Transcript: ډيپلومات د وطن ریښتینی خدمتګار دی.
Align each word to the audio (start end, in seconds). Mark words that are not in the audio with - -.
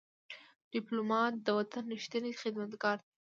ډيپلومات 0.71 1.33
د 1.45 1.47
وطن 1.59 1.83
ریښتینی 1.93 2.31
خدمتګار 2.41 2.97
دی. 3.01 3.07